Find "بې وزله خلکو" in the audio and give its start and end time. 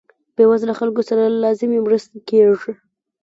0.35-1.01